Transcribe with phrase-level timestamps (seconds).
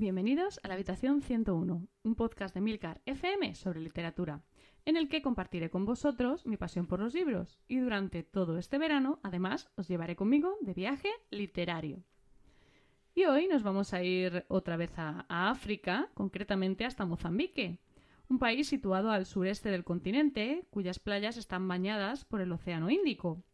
[0.00, 4.42] Bienvenidos a la Habitación 101, un podcast de Milcar FM sobre literatura,
[4.86, 8.78] en el que compartiré con vosotros mi pasión por los libros y durante todo este
[8.78, 12.02] verano, además, os llevaré conmigo de viaje literario.
[13.14, 17.78] Y hoy nos vamos a ir otra vez a, a África, concretamente hasta Mozambique,
[18.30, 23.44] un país situado al sureste del continente, cuyas playas están bañadas por el Océano Índico,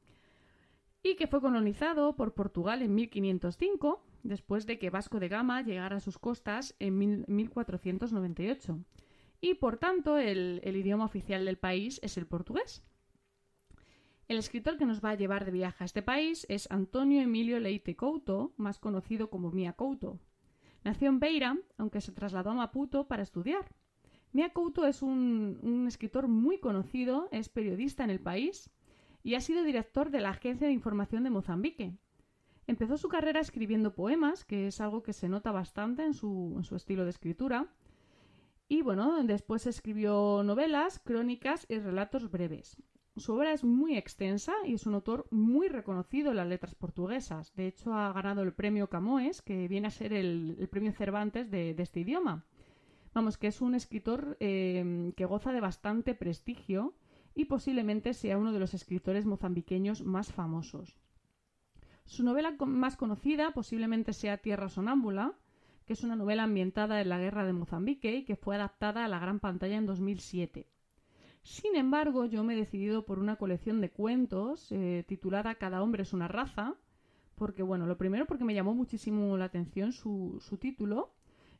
[1.07, 5.97] y que fue colonizado por Portugal en 1505 después de que Vasco de Gama llegara
[5.97, 8.81] a sus costas en 1498.
[9.41, 12.83] Y por tanto, el, idioma oficial del país es el portugués.
[14.27, 17.61] El escritor que nos va a llevar de viaje a este país es Antonio Emilio
[17.61, 20.19] Leite Couto, más conocido como Mia Couto.
[20.83, 23.71] Nació en Beira, aunque se trasladó a Maputo para estudiar.
[24.33, 28.73] Mia Couto es un, un escritor muy conocido, es periodista en el país
[29.27, 31.99] y ha sido director de la Agencia de Información de Mozambique,
[32.69, 37.05] Empezó su carrera escribiendo poemas, que es algo que se nota bastante en su, estilo
[37.05, 37.69] de escritura.
[38.69, 42.77] Y bueno, después escribió novelas, crónicas y relatos breves.
[43.17, 47.55] Su obra es muy extensa y es un autor muy reconocido en las letras portuguesas.
[47.55, 51.77] De hecho, ha ganado el premio Camões, que viene a ser el, premio Cervantes de,
[51.79, 52.45] este idioma.
[53.15, 56.95] Vamos, que es un escritor eh, que goza de bastante prestigio
[57.37, 60.97] y posiblemente sea uno de los escritores mozambiqueños más famosos.
[62.07, 65.35] Su novela más conocida posiblemente sea Tierra Sonámbula,
[65.85, 69.09] que es una novela ambientada en la guerra de Mozambique y que fue adaptada a
[69.09, 70.67] la gran pantalla en 2007.
[71.43, 76.03] Sin embargo, yo me he decidido por una colección de cuentos eh, titulada Cada hombre
[76.03, 76.75] es una raza,
[77.37, 81.15] porque, bueno, lo primero porque me llamó muchísimo la atención su, título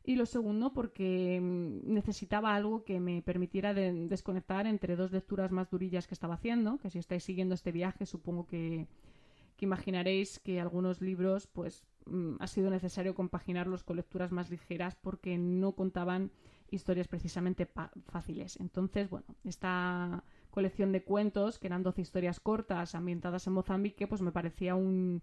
[0.07, 5.69] y lo segundo porque mm, necesitaba algo que me permitiera desconectar entre dos lecturas más
[5.69, 8.87] durillas que estaba haciendo, que si estáis siguiendo este viaje supongo que,
[9.57, 14.95] que imaginaréis que algunos libros pues mm, ha sido necesario compaginarlos con lecturas más ligeras
[14.95, 16.31] porque no contaban
[16.71, 17.67] historias precisamente
[18.07, 18.57] fáciles.
[18.61, 24.21] Entonces, bueno, esta colección de cuentos, que eran 12 historias cortas ambientadas en Mozambique, pues
[24.21, 25.21] me parecía un,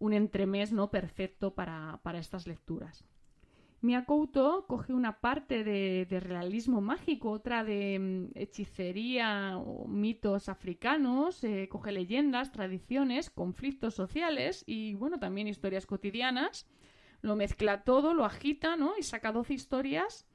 [0.00, 0.90] un entremés ¿no?
[0.90, 3.04] perfecto para, para estas lecturas.
[4.06, 11.68] Couto coge una parte de, realismo mágico, otra de mm, hechicería o mitos africanos, eh,
[11.70, 16.66] coge leyendas, tradiciones, conflictos sociales y, bueno, también historias cotidianas.
[17.22, 18.98] Lo mezcla todo, lo agita, ¿no?
[18.98, 20.26] Y saca 12 historias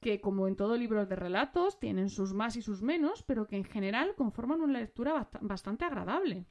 [0.00, 3.56] que, como en todo libro de relatos, tienen sus más y sus menos, pero que
[3.56, 6.44] en general conforman una lectura bastante agradable.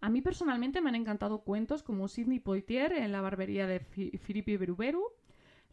[0.00, 4.56] A mí personalmente me han encantado cuentos como Sidney Poitier en la barbería de Filippi
[4.56, 5.02] Beruberu,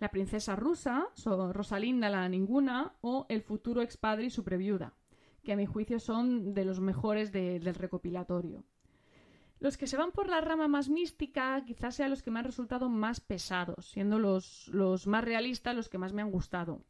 [0.01, 1.07] la princesa rusa,
[1.53, 4.95] Rosalinda la ninguna o El futuro expadre y su previuda,
[5.43, 8.63] que a mi juicio son de los mejores del recopilatorio.
[9.59, 12.45] Los que se van por la rama más mística quizás sean los que me han
[12.45, 16.81] resultado más pesados, siendo los, los más realistas los que más me han gustado.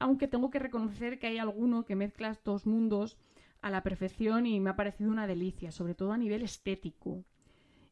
[0.00, 3.16] Aunque tengo que reconocer que hay alguno que mezcla estos mundos
[3.62, 7.22] a la perfección y me ha parecido una delicia, sobre todo a nivel estético.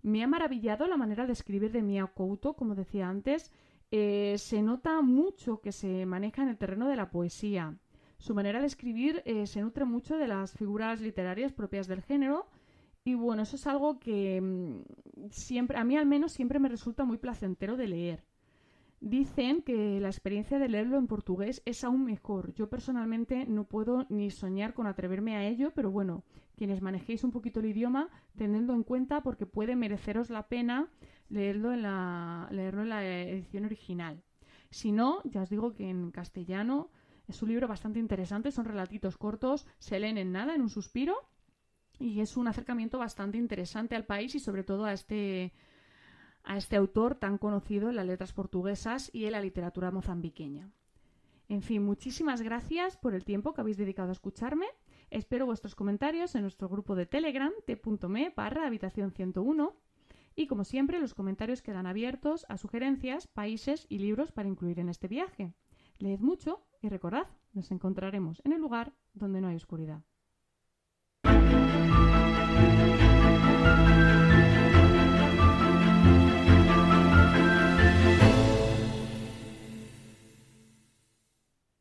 [0.03, 3.53] Me ha maravillado la manera de escribir de Mia Couto, como decía antes,
[3.97, 7.79] eh, se nota mucho que se maneja en el terreno de la poesía.
[8.19, 12.49] Su manera de escribir eh, se nutre mucho de las figuras literarias propias del género
[13.05, 17.05] y bueno, eso es algo que mm, siempre, a mí al menos siempre me resulta
[17.05, 18.25] muy placentero de leer.
[18.99, 22.53] Dicen que la experiencia de leerlo en portugués es aún mejor.
[22.55, 26.25] Yo personalmente no puedo ni soñar con atreverme a ello, pero bueno,
[26.57, 30.89] quienes manejéis un poquito el idioma, tenedlo en cuenta porque puede mereceros la pena
[31.35, 32.49] leerlo en la,
[33.05, 34.23] edición original.
[34.71, 36.91] Si no, ya os digo que en castellano
[37.29, 41.17] es un libro bastante interesante, son relatitos cortos, se leen en nada, en un suspiro,
[41.99, 45.53] y es un acercamiento bastante interesante al país y sobre todo a este
[46.47, 50.69] a este autor tan conocido en las letras portuguesas y en la literatura mozambiqueña.
[51.49, 54.67] En fin, muchísimas gracias por el tiempo que habéis dedicado a escucharme.
[55.11, 59.75] Espero vuestros comentarios en nuestro grupo de Telegram t.me barra habitación 101
[60.37, 64.89] y como siempre los comentarios quedan abiertos a sugerencias, países y libros para incluir en
[64.89, 65.53] este viaje.
[65.99, 70.03] Leed mucho y recordad, nos encontraremos en el lugar donde no hay oscuridad.